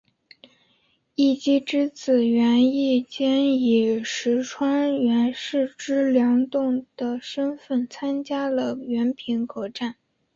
[1.13, 9.97] 义基之子源义兼以石川源氏之栋梁的身份参加了源平合战。